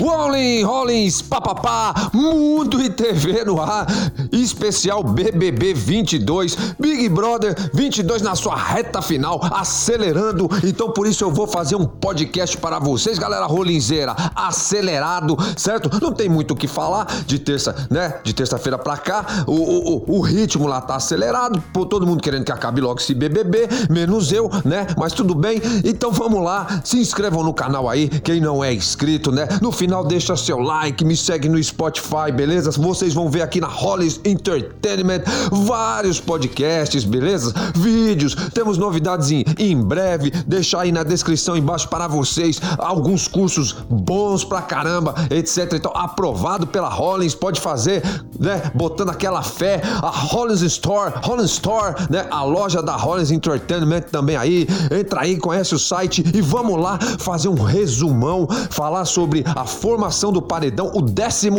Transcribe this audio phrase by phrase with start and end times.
[0.00, 3.86] Rolling, Rollins, papapá, Mundo e TV no ar,
[4.32, 10.48] especial BBB 22, Big Brother 22 na sua reta final, acelerando.
[10.64, 15.90] Então por isso eu vou fazer um podcast para vocês, galera Rolinzeira, acelerado, certo?
[16.00, 18.20] Não tem muito o que falar de terça, né?
[18.24, 22.46] De terça-feira pra cá, o, o, o ritmo lá tá acelerado, pô, todo mundo querendo
[22.46, 24.86] que acabe logo esse BBB, menos eu, né?
[24.96, 25.60] Mas tudo bem.
[25.84, 29.46] Então vamos lá, se inscrevam no canal aí, quem não é inscrito, né?
[29.60, 32.70] No final final, deixa seu like, me segue no Spotify, beleza?
[32.70, 37.52] Vocês vão ver aqui na Hollis Entertainment vários podcasts, beleza?
[37.74, 40.30] Vídeos, temos novidades em, em breve.
[40.46, 45.72] Deixar aí na descrição embaixo para vocês alguns cursos bons pra caramba, etc.
[45.72, 48.00] Então, aprovado pela Hollins, pode fazer,
[48.38, 48.70] né?
[48.72, 49.82] Botando aquela fé.
[50.00, 52.28] A Hollins Store, Hollins Store, né?
[52.30, 54.68] A loja da Hollins Entertainment também aí.
[54.88, 60.30] Entra aí, conhece o site e vamos lá fazer um resumão, falar sobre a formação
[60.30, 61.50] do paredão, o 11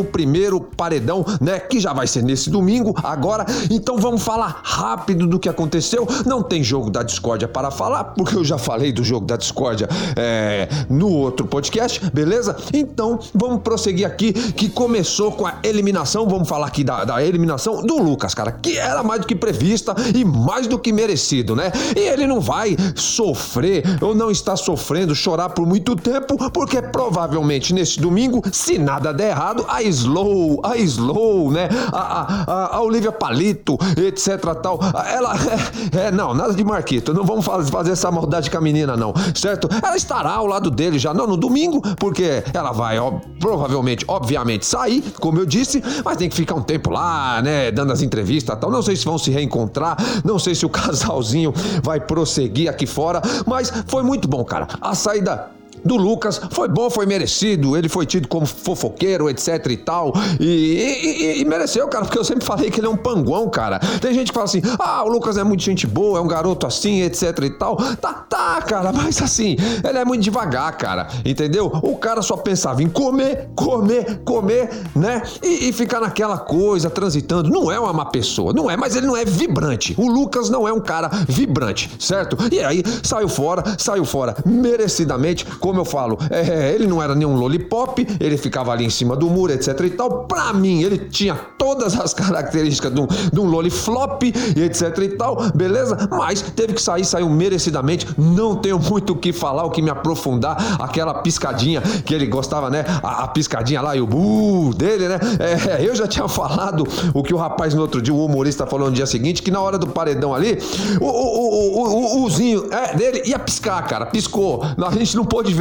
[0.78, 1.60] paredão, né?
[1.60, 3.46] Que já vai ser nesse domingo, agora.
[3.70, 6.08] Então vamos falar rápido do que aconteceu.
[6.26, 9.88] Não tem jogo da discórdia para falar, porque eu já falei do jogo da discórdia
[10.16, 12.56] é, no outro podcast, beleza?
[12.74, 16.28] Então vamos prosseguir aqui, que começou com a eliminação.
[16.28, 19.96] Vamos falar aqui da, da eliminação do Lucas, cara, que era mais do que prevista
[20.14, 21.72] e mais do que merecido, né?
[21.96, 27.74] E ele não vai sofrer ou não está sofrendo, chorar por muito tempo, porque provavelmente
[27.74, 31.70] nesse domingo se nada der errado, a Slow, a Slow, né?
[31.92, 34.40] A, a, a Olivia Palito, etc.
[34.62, 34.80] tal.
[35.08, 35.32] Ela.
[35.94, 37.14] É, é, não, nada de Marquito.
[37.14, 39.14] Não vamos fazer essa maldade com a menina, não.
[39.36, 39.70] Certo?
[39.84, 44.66] Ela estará ao lado dele já, não no domingo, porque ela vai, ó, provavelmente, obviamente,
[44.66, 47.72] sair, como eu disse, mas tem que ficar um tempo lá, né?
[47.72, 48.72] Dando as entrevistas tal.
[48.72, 53.22] Não sei se vão se reencontrar, não sei se o casalzinho vai prosseguir aqui fora,
[53.46, 54.68] mas foi muito bom, cara.
[54.82, 55.52] A saída
[55.84, 57.76] do Lucas foi bom, foi merecido.
[57.76, 60.14] Ele foi tido como fofoqueiro, etc e tal.
[60.40, 63.80] E, e, e, mereceu, cara, porque eu sempre falei que ele é um panguão, cara.
[64.00, 66.66] Tem gente que fala assim: ah, o Lucas é muito gente boa, é um garoto
[66.66, 67.76] assim, etc e tal.
[67.76, 69.56] Tá, tá, cara, mas assim,
[69.88, 71.08] ele é muito devagar, cara.
[71.26, 71.72] Entendeu?
[71.82, 75.22] O cara só pensava em comer, comer, comer, né?
[75.44, 77.50] E, e ficar naquela coisa, transitando.
[77.50, 79.96] Não é uma má pessoa, não é, mas ele não é vibrante.
[79.98, 82.38] O Lucas não é um cara vibrante, certo?
[82.52, 87.34] E aí saiu fora, saiu fora merecidamente como eu falo, é, ele não era nenhum
[87.38, 90.26] lollipop, ele ficava ali em cima do muro, etc e tal.
[90.26, 95.38] Pra mim, ele tinha todas as características de um, de um lolliflop, etc e tal,
[95.56, 96.10] beleza?
[96.12, 98.06] Mas teve que sair, saiu merecidamente.
[98.18, 100.58] Não tenho muito o que falar, o que me aprofundar.
[100.78, 102.84] Aquela piscadinha que ele gostava, né?
[103.02, 105.20] A, a piscadinha lá e o bu dele, né?
[105.40, 108.90] É, eu já tinha falado o que o rapaz no outro dia, o humorista falou
[108.90, 110.60] no dia seguinte, que na hora do paredão ali,
[111.00, 114.08] o, o, o, o, o, uzinho é, dele ia piscar, cara.
[114.08, 114.64] Piscou.
[114.64, 115.61] A gente não pôde ver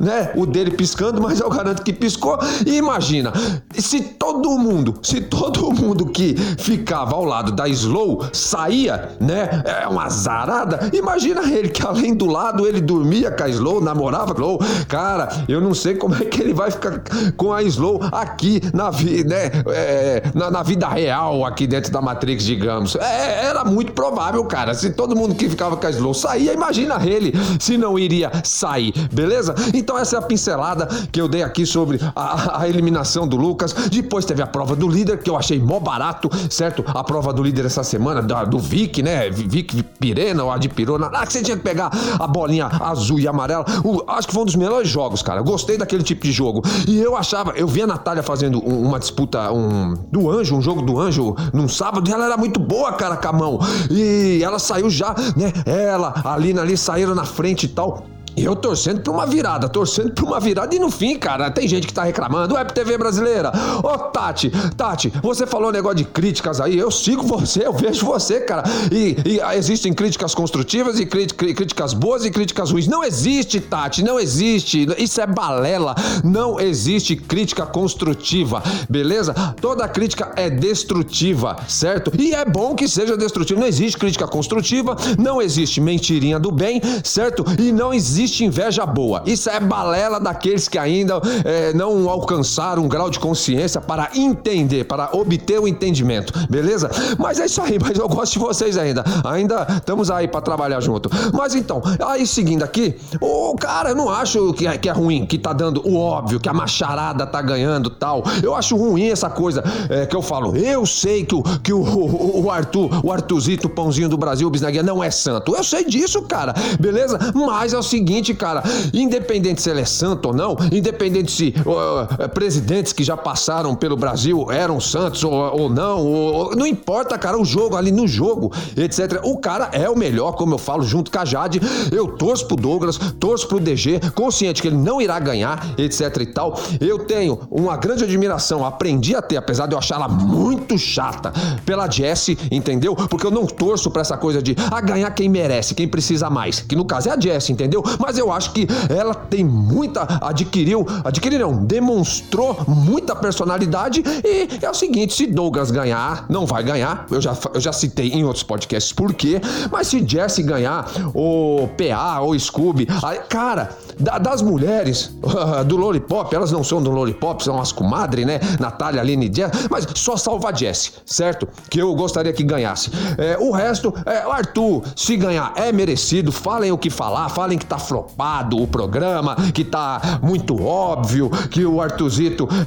[0.00, 2.38] né, o dele piscando, mas eu garanto que piscou.
[2.64, 3.32] E imagina,
[3.74, 9.86] se todo mundo, se todo mundo que ficava ao lado da Slow saía, né, é
[9.88, 14.42] uma zarada, imagina ele que além do lado ele dormia com a Slow, namorava com
[14.42, 14.60] a Slow.
[14.88, 17.02] Cara, eu não sei como é que ele vai ficar
[17.36, 22.00] com a Slow aqui na, vida, né, é, na, na, vida real, aqui dentro da
[22.00, 22.96] Matrix, digamos.
[22.96, 24.74] É, era muito provável, cara.
[24.74, 28.92] Se todo mundo que ficava com a Slow saía, imagina ele se não iria sair,
[29.12, 29.35] beleza?
[29.36, 29.54] Beleza?
[29.74, 33.72] Então essa é a pincelada que eu dei aqui sobre a, a, eliminação do Lucas.
[33.72, 36.84] Depois teve a prova do líder, que eu achei mó barato, certo?
[36.86, 39.28] A prova do líder essa semana, da, do Vic, né?
[39.30, 41.10] Vic Pirena ou a de Pirona.
[41.12, 43.64] Ah, que você tinha que pegar a bolinha azul e amarela.
[43.84, 45.42] O, acho que foi um dos melhores jogos, cara.
[45.42, 46.62] Gostei daquele tipo de jogo.
[46.86, 50.62] E eu achava, eu vi a Natália fazendo um, uma disputa um, do anjo, um
[50.62, 53.58] jogo do anjo, num sábado, e ela era muito boa, cara, com a mão.
[53.90, 55.52] E ela saiu já, né?
[55.66, 58.15] Ela, a Lina ali saíram na frente e tal.
[58.36, 60.74] Eu torcendo pra uma virada, torcendo pra uma virada.
[60.74, 62.54] E no fim, cara, tem gente que tá reclamando.
[62.54, 63.50] Web TV brasileira.
[63.82, 66.78] Ô, Tati, Tati, você falou um negócio de críticas aí.
[66.78, 68.62] Eu sigo você, eu vejo você, cara.
[68.92, 72.86] E, e existem críticas construtivas e críticas boas e críticas ruins.
[72.86, 74.86] Não existe, Tati, não existe.
[74.98, 75.94] Isso é balela.
[76.22, 79.32] Não existe crítica construtiva, beleza?
[79.60, 82.12] Toda crítica é destrutiva, certo?
[82.18, 83.60] E é bom que seja destrutiva.
[83.60, 87.42] Não existe crítica construtiva, não existe mentirinha do bem, certo?
[87.58, 89.22] E não existe existe inveja boa.
[89.24, 94.84] Isso é balela daqueles que ainda é, não alcançaram um grau de consciência para entender,
[94.84, 96.90] para obter o entendimento, beleza?
[97.18, 99.04] Mas é isso aí, mas eu gosto de vocês ainda.
[99.24, 101.08] Ainda estamos aí para trabalhar junto.
[101.32, 105.24] Mas então, aí seguindo aqui, o cara, eu não acho que é, que é ruim,
[105.24, 108.24] que tá dando o óbvio, que a macharada tá ganhando tal.
[108.42, 110.56] Eu acho ruim essa coisa é, que eu falo.
[110.56, 114.48] Eu sei que o, que o, o, o Arthur, o Artuzito, o pãozinho do Brasil,
[114.48, 115.54] o Bisnaguia, não é santo.
[115.54, 117.18] Eu sei disso, cara, beleza?
[117.34, 121.54] Mas é o seguinte seguinte, cara, independente se ele é santo ou não, independente se
[121.60, 127.18] uh, presidentes que já passaram pelo Brasil eram santos ou, ou não, ou, não importa,
[127.18, 129.20] cara, o jogo ali no jogo, etc.
[129.24, 131.60] O cara é o melhor, como eu falo, junto com a Jade.
[131.92, 136.26] Eu torço pro Douglas, torço pro DG, consciente que ele não irá ganhar, etc e
[136.26, 136.58] tal.
[136.80, 141.32] Eu tenho uma grande admiração, aprendi a ter, apesar de eu achar ela muito chata,
[141.64, 142.94] pela Jessie, entendeu?
[142.94, 146.30] Porque eu não torço pra essa coisa de a ah, ganhar quem merece, quem precisa
[146.30, 146.60] mais.
[146.60, 147.82] Que no caso é a Jessie, entendeu?
[147.98, 150.06] Mas eu acho que ela tem muita.
[150.20, 150.86] adquiriu.
[151.04, 154.02] adquiriu não, demonstrou muita personalidade.
[154.24, 157.06] E é o seguinte: se Douglas ganhar, não vai ganhar.
[157.10, 159.40] Eu já, eu já citei em outros podcasts por quê.
[159.70, 162.86] Mas se Jessie ganhar, ou PA, ou Scooby,
[163.28, 165.12] cara, da, das mulheres
[165.66, 168.40] do Lollipop, elas não são do Lollipop, são as comadres, né?
[168.60, 171.48] Natália, Aline Jess, mas só salva a Jessie, certo?
[171.70, 172.90] Que eu gostaria que ganhasse.
[173.18, 176.30] É, o resto, é, o Arthur, se ganhar, é merecido.
[176.30, 181.64] Falem o que falar, falem que tá flopado o programa, que tá muito óbvio, que
[181.64, 182.46] o Arthuzito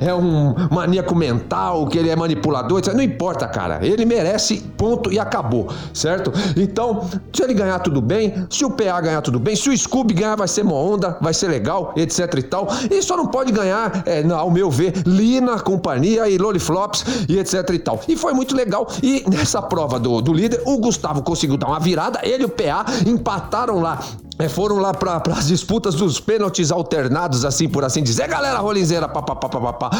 [0.00, 2.92] é, é um maníaco mental, que ele é manipulador, etc.
[2.92, 3.84] Não importa, cara.
[3.84, 6.32] Ele merece, ponto e acabou, certo?
[6.56, 8.46] Então, se ele ganhar, tudo bem.
[8.50, 9.56] Se o PA ganhar, tudo bem.
[9.56, 12.68] Se o Scooby ganhar, vai ser uma onda, vai ser legal, etc e tal.
[12.90, 17.70] E só não pode ganhar, é, ao meu ver, Lina, companhia e Loliflops e etc
[17.70, 18.00] e tal.
[18.06, 18.86] E foi muito legal.
[19.02, 22.48] E nessa prova do, do líder, o Gustavo conseguiu dar uma virada, ele e o
[22.48, 24.00] PA empataram lá
[24.38, 28.26] é, foram lá para as disputas dos pênaltis alternados, assim por assim dizer.
[28.26, 29.90] Galera rolinzeira, papapá.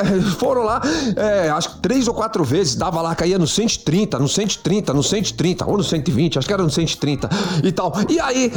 [0.00, 0.80] É, foram lá,
[1.16, 5.02] é, acho que três ou quatro vezes, dava lá, caía no 130, no 130, no
[5.02, 7.28] 130, ou no 120, acho que era no 130
[7.62, 7.92] e tal.
[8.08, 8.52] E aí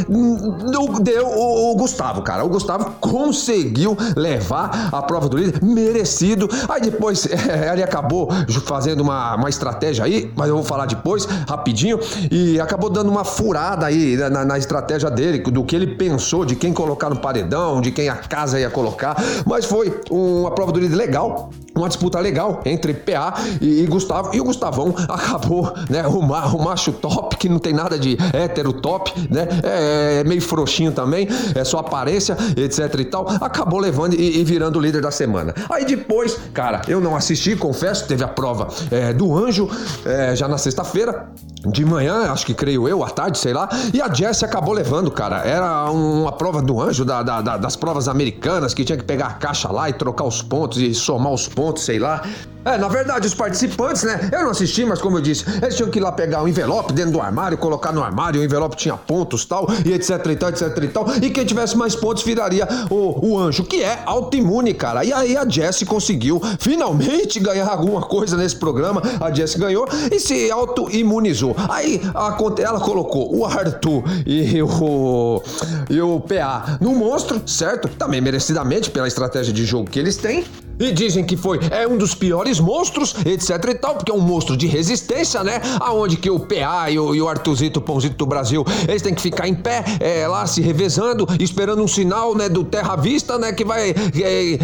[1.02, 2.46] deu o, o Gustavo, cara.
[2.46, 6.48] O Gustavo conseguiu levar a prova do líder, merecido.
[6.70, 8.30] Aí depois é, ele acabou
[8.66, 12.00] fazendo uma, uma estratégia aí, mas eu vou falar depois, rapidinho,
[12.32, 16.56] e acabou dando uma furada aí na, na estratégia dele, do que ele pensou, de
[16.56, 19.18] quem colocar no paredão, de quem a casa ia colocar.
[19.46, 24.36] Mas foi uma prova do líder legal, uma disputa legal entre PA e, Gustavo.
[24.36, 26.06] E o Gustavão acabou, né?
[26.08, 29.48] O, ma, o macho top, que não tem nada de hétero top, né?
[29.64, 33.28] É, é, meio frouxinho também, é só aparência, etc e tal.
[33.42, 35.54] Acabou levando e, e virando o líder da semana.
[35.70, 39.68] Aí depois, cara, eu não assisti, confesso, teve a prova é, do anjo
[40.06, 41.28] é, já na sexta-feira
[41.72, 45.12] de manhã, acho que creio eu, à tarde, sei lá, e a Jessie acabou levando,
[45.12, 45.38] cara.
[45.46, 49.28] Era uma prova do anjo, da, da, da, das provas americanas, que tinha que pegar
[49.28, 52.22] a caixa lá e trocar os pontos e somar os pontos, sei lá.
[52.68, 54.30] É, na verdade, os participantes, né?
[54.30, 56.92] Eu não assisti, mas como eu disse, eles tinham que ir lá pegar um envelope
[56.92, 60.50] dentro do armário, colocar no armário, o envelope tinha pontos tal, e etc e tal,
[60.50, 61.06] etc e tal.
[61.22, 65.06] E quem tivesse mais pontos viraria o, o anjo, que é autoimune, cara.
[65.06, 69.02] E aí a Jessie conseguiu finalmente ganhar alguma coisa nesse programa.
[69.22, 71.56] A Jessie ganhou e se autoimunizou.
[71.70, 75.42] Aí a, ela colocou o Arthur e o,
[75.90, 77.88] e o PA no monstro, certo?
[77.88, 80.44] Também merecidamente pela estratégia de jogo que eles têm.
[80.80, 84.20] E dizem que foi é um dos piores monstros, etc e tal, porque é um
[84.20, 85.62] monstro de resistência, né?
[85.80, 89.14] Aonde que o PA e o, e o Artuzito, o Pãozito do Brasil, eles têm
[89.14, 93.38] que ficar em pé, é, lá se revezando, esperando um sinal, né, do Terra Vista,
[93.38, 94.60] né, que vai é,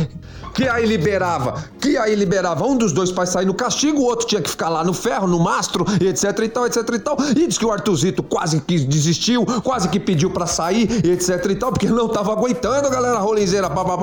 [0.54, 4.28] que aí liberava, que aí liberava um dos dois para sair no castigo, o outro
[4.28, 7.18] tinha que ficar lá no ferro, no mastro, etc e tal, etc e tal.
[7.36, 11.56] E diz que o Artuzito quase que desistiu, quase que pediu para sair, etc e
[11.56, 13.98] tal, porque não tava aguentando, galera rolinzeira, babá,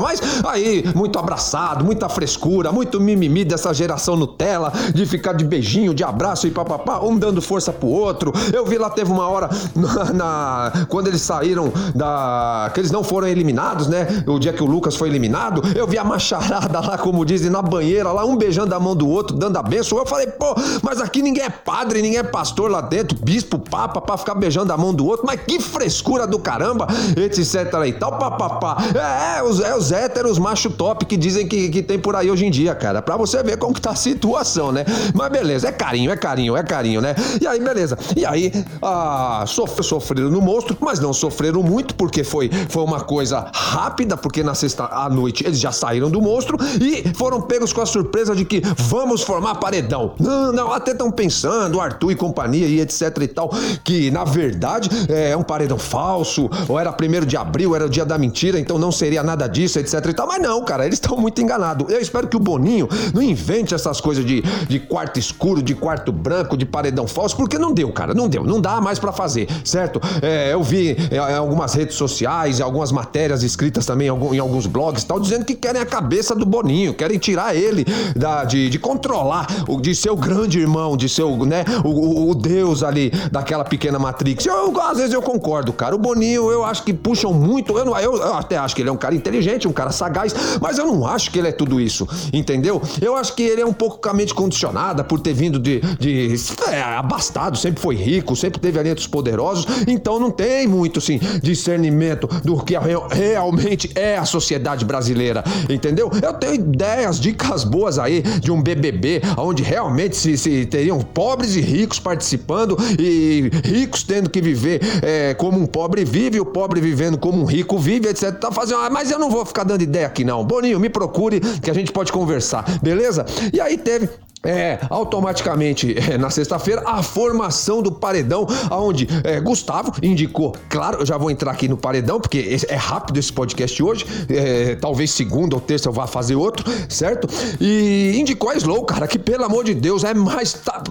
[0.00, 5.92] mas aí muito abraçado, muita frescura, muito mimimi dessa geração Nutella, de ficar de beijinho,
[5.92, 8.32] de abraço e papapá, um dando força pro outro.
[8.52, 13.02] Eu vi lá teve uma hora na, na quando eles saíram da que eles não
[13.02, 14.06] foram eliminados, né?
[14.26, 17.62] O dia que o Lucas foi eliminado, eu vi a macharada lá, como dizem, na
[17.62, 19.98] banheira, lá, um beijando a mão do outro, dando a benção.
[19.98, 24.00] Eu falei, pô, mas aqui ninguém é padre, ninguém é pastor lá dentro, bispo, papa,
[24.00, 25.26] pra ficar beijando a mão do outro.
[25.26, 26.86] Mas que frescura do caramba,
[27.16, 28.76] etc e tal, papapá.
[28.94, 32.30] É, é, os, é os héteros macho top que dizem que, que tem por aí
[32.30, 33.02] hoje em dia, cara.
[33.02, 34.84] Pra você ver como que tá a situação, né?
[35.14, 37.14] Mas beleza, é carinho, é carinho, é carinho, né?
[37.40, 37.98] E aí, beleza.
[38.16, 43.00] E aí, ah, sof sofreram no monstro, mas não sofreram muito, porque foi, foi uma
[43.00, 47.72] coisa rápida, porque na sexta à noite eles já saíram do monstro e foram pegos
[47.72, 50.14] com a surpresa de que vamos formar paredão.
[50.18, 53.50] Não, não, até estão pensando, Arthur e companhia e etc e tal,
[53.84, 58.04] que na verdade é um paredão falso, ou era primeiro de abril, era o dia
[58.04, 60.26] da mentira, então não seria nada disso, etc e tal.
[60.26, 61.92] Mas não, cara, eles estão muito enganados.
[61.92, 66.10] Eu espero que o Boninho não invente essas coisas de, de quarto escuro, de quarto
[66.10, 69.48] branco, de paredão falso, porque não deu, cara, não deu, não dá mais para fazer,
[69.64, 70.00] certo?
[70.20, 75.04] É, eu vi é, em algumas redes sociais, algumas matérias escritas também em alguns blogs
[75.04, 79.46] tal, dizendo que querem a cabeça do Boninho, querem tirar ele da, de, de controlar,
[79.80, 83.98] de ser o grande irmão, de ser o, né, o, o Deus ali daquela pequena
[83.98, 84.46] Matrix.
[84.46, 85.94] Eu, às vezes eu concordo, cara.
[85.94, 87.76] O Boninho, eu acho que puxam muito.
[87.76, 90.34] Eu, não, eu, eu até acho que ele é um cara inteligente, um cara sagaz,
[90.60, 92.80] mas eu não acho que ele é tudo isso, entendeu?
[93.00, 95.80] Eu acho que ele é um pouco com a mente condicionada por ter vindo de,
[95.98, 96.34] de
[96.68, 102.26] é, abastado, sempre foi rico, sempre teve alientos poderosos, então não tem muito, assim, discernimento
[102.44, 102.74] do que
[103.12, 106.10] realmente é a sociedade brasileira, entendeu?
[106.22, 111.56] Eu tenho ideias, dicas boas aí de um BBB, onde realmente se, se teriam pobres
[111.56, 116.80] e ricos participando e ricos tendo que viver é, como um pobre vive, o pobre
[116.80, 118.32] vivendo como um rico vive, etc.
[118.32, 120.44] Tá fazendo, ah, mas eu não vou ficar dando ideia aqui não.
[120.44, 123.24] Boninho, me procure que a gente pode conversar, beleza?
[123.52, 124.08] E aí teve
[124.46, 131.06] é, automaticamente é, na sexta-feira a formação do paredão, aonde é, Gustavo indicou, claro, eu
[131.06, 135.54] já vou entrar aqui no paredão, porque é rápido esse podcast hoje, é, talvez segunda
[135.56, 137.28] ou terça eu vá fazer outro, certo?
[137.60, 140.52] E indicou a Slow, cara, que pelo amor de Deus é mais.
[140.52, 140.82] Tá,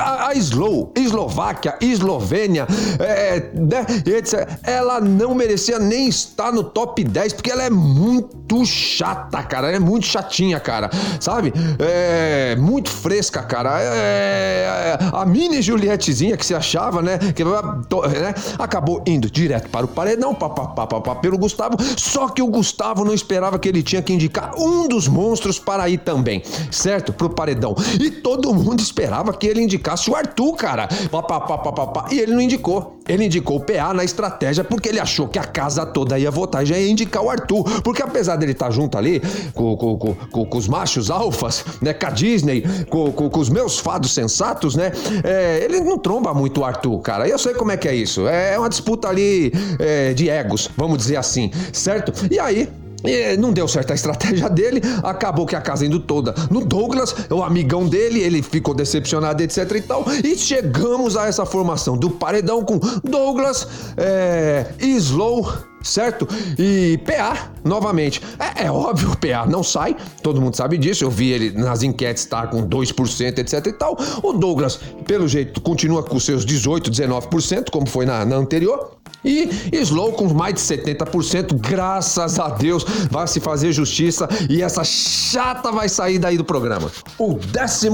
[0.00, 2.66] a, a Slow, Eslováquia, Eslovênia,
[2.98, 4.58] é, né, etc.
[4.62, 9.76] Ela não merecia nem estar no top 10, porque ela é muito chata, cara, ela
[9.76, 10.90] é muito chatinha, cara,
[11.20, 11.52] sabe?
[11.78, 13.80] É muito fresca, cara.
[13.80, 17.18] É, é, a mini Julietezinha que se achava, né?
[17.34, 21.76] Que né, acabou indo direto para o paredão, pá, pá, pá, pá, pá, pelo Gustavo.
[21.96, 25.88] Só que o Gustavo não esperava que ele tinha que indicar um dos monstros para
[25.88, 27.12] ir também, certo?
[27.12, 27.74] Pro paredão.
[28.00, 30.88] E todo mundo esperava que ele indicasse o Arthur, cara.
[31.10, 32.06] Pá, pá, pá, pá, pá, pá.
[32.10, 32.98] E ele não indicou.
[33.08, 36.66] Ele indicou o PA na estratégia porque ele achou que a casa toda ia votar
[36.66, 37.80] já ia indicar o Arthur.
[37.82, 39.22] Porque apesar dele estar tá junto ali
[39.54, 41.94] com, com, com, com os machos alfas, né?
[41.94, 44.92] Com a Disney, com, com, com os meus fados sensatos, né?
[45.24, 47.28] É, ele não tromba muito o Arthur, cara.
[47.28, 48.26] Eu sei como é que é isso.
[48.26, 52.12] É uma disputa ali é, de egos, vamos dizer assim, certo?
[52.30, 52.68] E aí,
[53.04, 57.14] e não deu certo a estratégia dele, acabou que a casa indo toda no Douglas,
[57.30, 60.04] o amigão dele, ele ficou decepcionado, etc e tal.
[60.24, 66.26] E chegamos a essa formação do paredão com Douglas, é, Slow, certo?
[66.58, 68.20] E PA, novamente.
[68.38, 71.04] É, é, óbvio, o PA não sai, todo mundo sabe disso.
[71.04, 73.96] Eu vi ele nas enquetes estar tá, com 2%, etc e tal.
[74.22, 78.98] O Douglas, pelo jeito, continua com seus 18%, 19%, como foi na, na anterior.
[79.24, 84.84] E Slow com mais de 70%, graças a Deus, vai se fazer justiça e essa
[84.84, 86.90] chata vai sair daí do programa.
[87.18, 87.88] O 11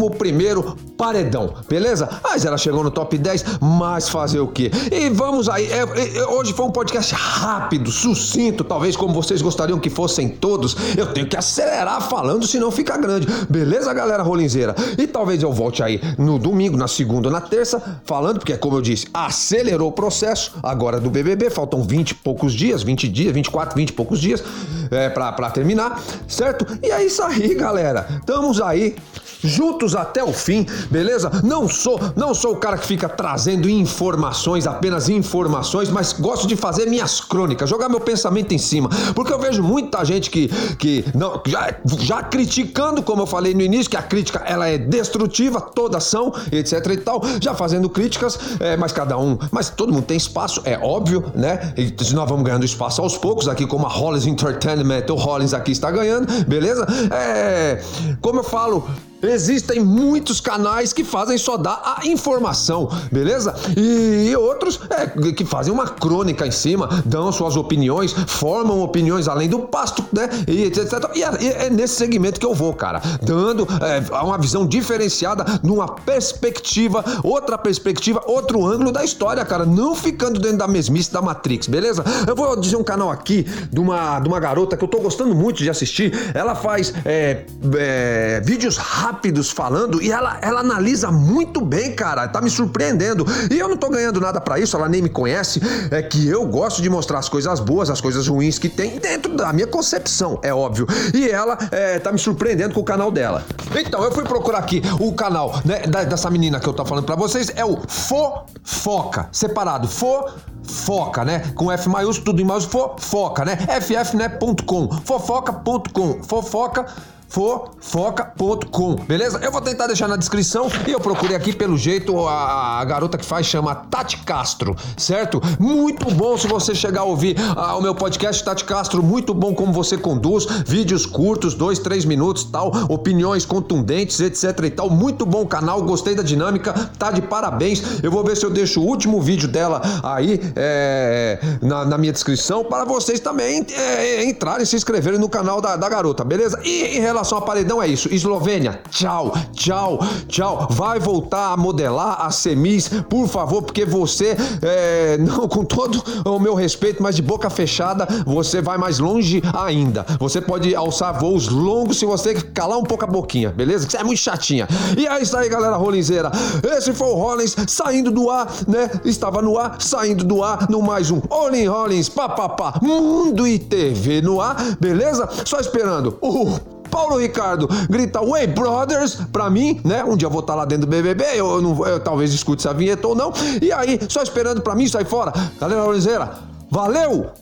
[0.96, 2.08] paredão, beleza?
[2.22, 4.70] Mas ela chegou no top 10, mas fazer o quê?
[4.92, 9.63] E vamos aí, é, é, hoje foi um podcast rápido, sucinto, talvez como vocês gostariam
[9.80, 10.76] que fossem todos.
[10.96, 13.26] Eu tenho que acelerar falando, senão fica grande.
[13.48, 14.74] Beleza, galera rolinzeira?
[14.98, 18.76] E talvez eu volte aí no domingo, na segunda ou na terça, falando, porque como
[18.76, 23.32] eu disse, acelerou o processo agora do BBB, faltam 20 e poucos dias, 20 dias,
[23.32, 24.42] 24, 20 e poucos dias
[24.90, 26.66] é, pra terminar, certo?
[26.82, 28.06] E é isso aí, galera.
[28.20, 28.96] Estamos aí
[29.44, 31.30] juntos até o fim, beleza?
[31.42, 36.56] Não sou, não sou o cara que fica trazendo informações, apenas informações, mas gosto de
[36.56, 41.04] fazer minhas crônicas, jogar meu pensamento em cima, porque eu vejo muita gente que, que
[41.14, 45.60] não, já, já criticando, como eu falei no início, que a crítica ela é destrutiva,
[45.60, 50.04] toda ação, etc e tal, já fazendo críticas, é, mas cada um, mas todo mundo
[50.04, 51.72] tem espaço, é óbvio, né?
[51.76, 55.72] E nós vamos ganhando espaço aos poucos aqui, como a Hollins Entertainment, o Hollins aqui
[55.72, 56.86] está ganhando, beleza?
[57.12, 57.82] É,
[58.20, 58.88] como eu falo,
[59.30, 63.54] Existem muitos canais que fazem só dar a informação, beleza?
[63.76, 69.48] E outros é, que fazem uma crônica em cima, dão suas opiniões, formam opiniões além
[69.48, 70.28] do pasto, né?
[70.46, 71.10] E etc.
[71.14, 75.88] E é, é nesse segmento que eu vou, cara, dando é, uma visão diferenciada, numa
[75.88, 81.66] perspectiva, outra perspectiva, outro ângulo da história, cara, não ficando dentro da mesmice da Matrix,
[81.66, 82.04] beleza?
[82.26, 85.34] Eu vou dizer um canal aqui de uma, de uma garota que eu tô gostando
[85.34, 86.12] muito de assistir.
[86.34, 87.44] Ela faz é,
[87.76, 92.26] é vídeos rápidos rápidos falando e ela, ela analisa muito bem, cara.
[92.26, 93.24] Tá me surpreendendo.
[93.50, 95.60] E eu não tô ganhando nada para isso, ela nem me conhece.
[95.90, 99.36] É que eu gosto de mostrar as coisas boas, as coisas ruins que tem dentro
[99.36, 100.86] da minha concepção, é óbvio.
[101.14, 103.44] E ela é, tá me surpreendendo com o canal dela.
[103.76, 107.16] Então, eu fui procurar aqui o canal né, dessa menina que eu tô falando para
[107.16, 107.52] vocês.
[107.54, 109.86] É o Fofoca, separado.
[109.86, 111.52] Fofoca, né?
[111.54, 113.56] Com F maiúsculo, tudo em maiúsculo, fofoca, né?
[113.80, 116.86] ff.com, fofoca.com, fofoca
[117.34, 119.40] fofoca.com, beleza?
[119.42, 123.18] Eu vou tentar deixar na descrição e eu procurei aqui pelo jeito a, a, garota
[123.18, 125.42] que faz chama Tati Castro, certo?
[125.58, 129.52] Muito bom se você chegar a ouvir ah, o meu podcast Tati Castro, muito bom
[129.52, 134.88] como você conduz, vídeos curtos, dois, três minutos, tal, opiniões contundentes, etc e tal.
[134.88, 137.82] Muito bom canal, gostei da dinâmica, tá de parabéns.
[138.00, 142.12] Eu vou ver se eu deixo o último vídeo dela aí é, na, na, minha
[142.12, 146.60] descrição para vocês também é, entrarem e se inscreverem no canal da, da garota, beleza?
[146.62, 148.12] E em relação a paredão é isso.
[148.12, 150.68] Eslovênia, tchau, tchau, tchau.
[150.70, 156.38] Vai voltar a modelar a semis, por favor, porque você, é, não com todo o
[156.38, 160.04] meu respeito, mas de boca fechada, você vai mais longe ainda.
[160.18, 163.86] Você pode alçar voos longos se você calar um pouco a boquinha, beleza?
[163.86, 164.68] Que você é muito chatinha.
[164.98, 166.30] E é isso aí, galera rolinzeira.
[166.76, 168.90] Esse foi o Rollins saindo do ar, né?
[169.04, 174.20] Estava no ar, saindo do ar, no mais um Olin Rollins, papapá, Mundo e TV
[174.20, 175.28] no ar, beleza?
[175.44, 180.04] Só esperando o Paulo Ricardo grita Way Brothers pra mim, né?
[180.04, 182.64] Um dia eu vou estar tá lá dentro do BBB, eu, não, eu talvez escute
[182.64, 183.32] essa vinheta ou não.
[183.60, 185.32] E aí, só esperando pra mim sair fora.
[185.60, 186.38] Galera Oliveira,
[186.70, 187.32] valeu!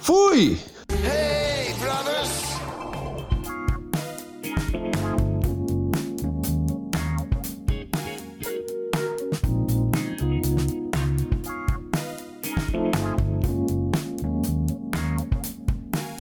[0.00, 0.56] Fui!
[0.88, 1.51] Hey!